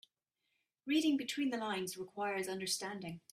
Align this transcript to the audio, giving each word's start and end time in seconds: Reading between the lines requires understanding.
Reading 0.87 1.15
between 1.15 1.51
the 1.51 1.57
lines 1.57 1.95
requires 1.95 2.47
understanding. 2.47 3.21